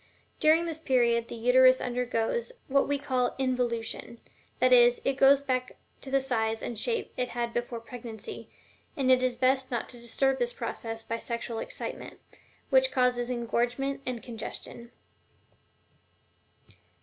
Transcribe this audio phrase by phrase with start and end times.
[0.39, 4.19] During this period the uterus undergoes what we call involution;
[4.57, 8.49] that is, it goes back to the size and shape it had before pregnancy,
[8.97, 12.19] and it is best not to disturb this process by sexual excitement,
[12.71, 14.91] which causes engorgement and congestion."